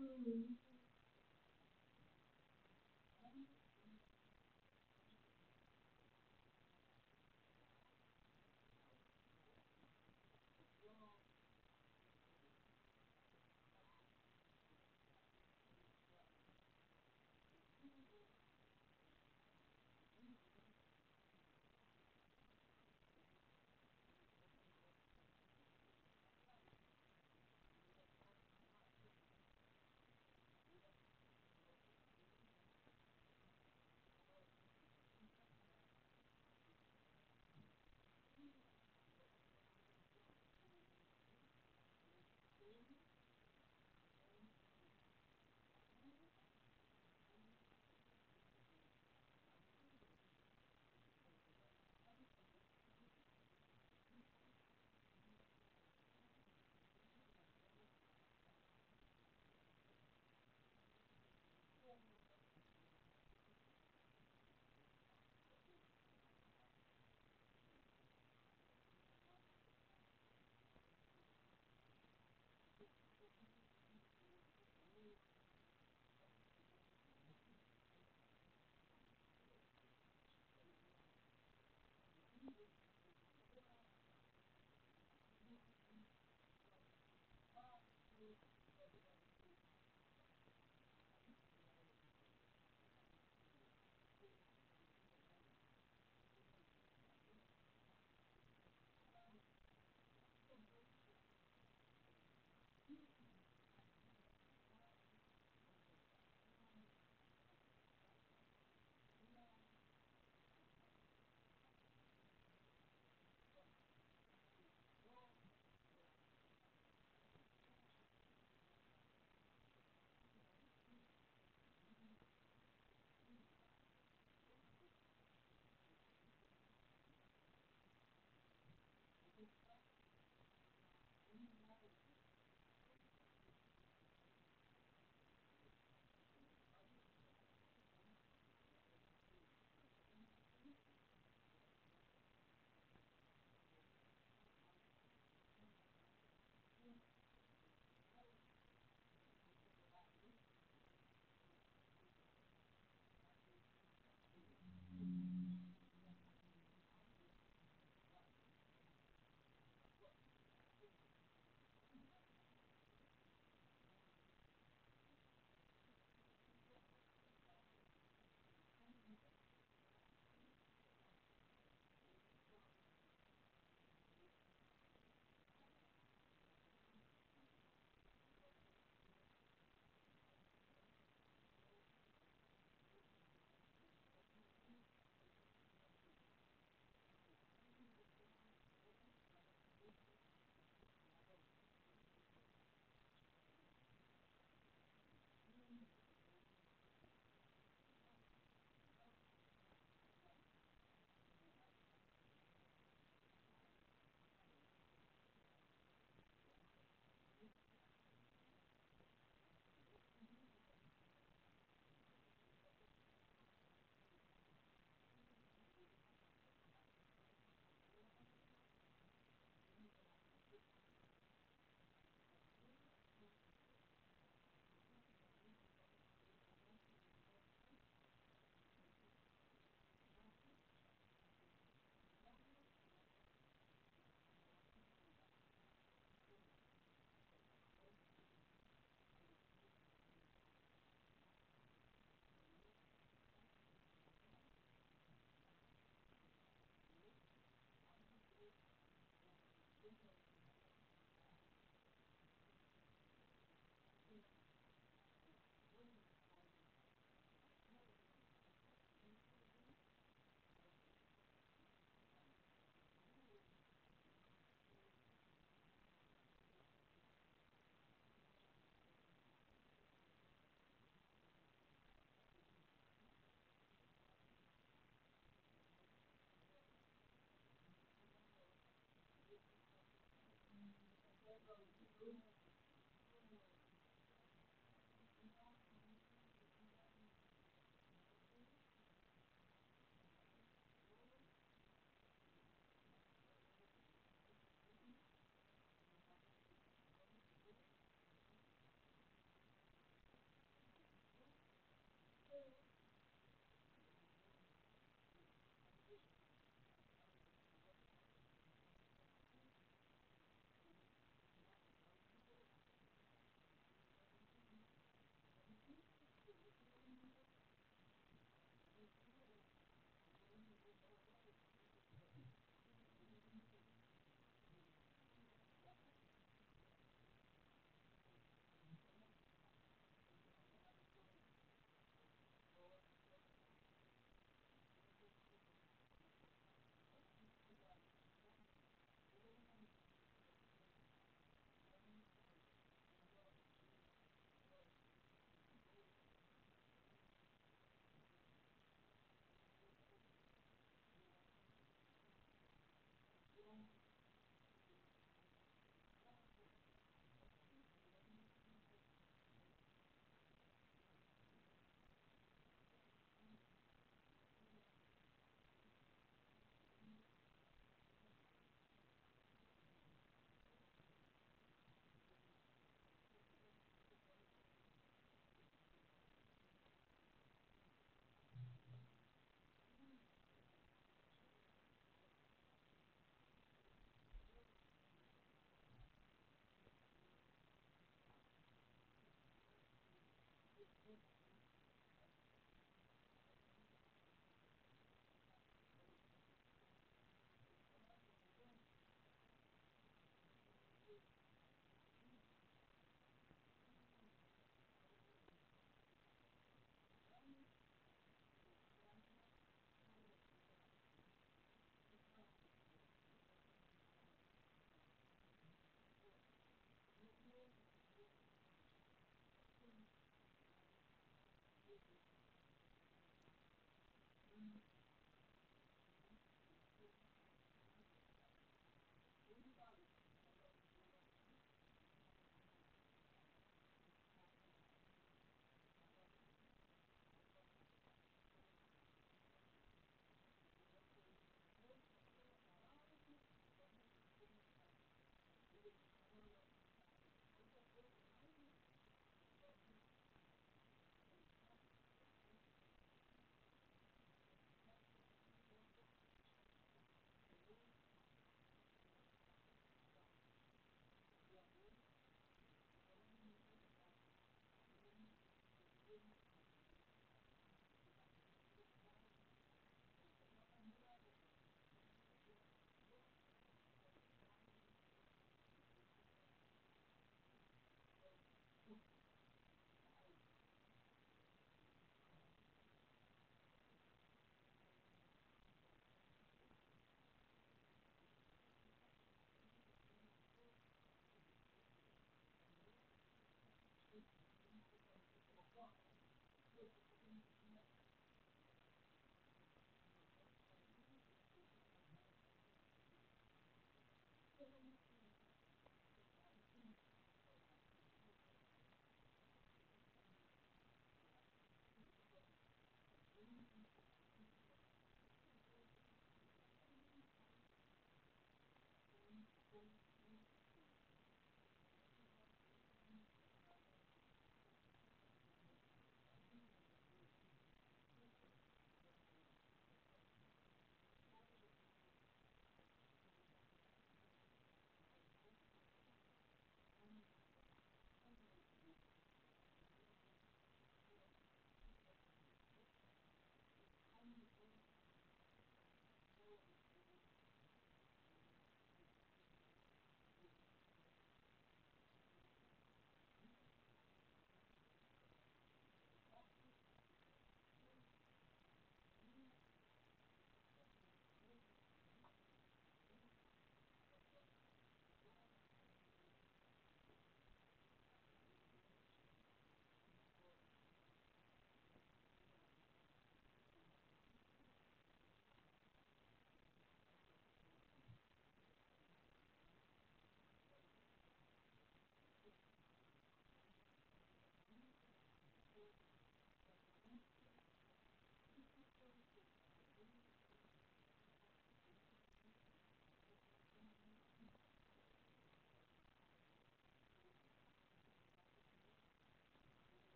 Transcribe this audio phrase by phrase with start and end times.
[0.00, 0.69] room.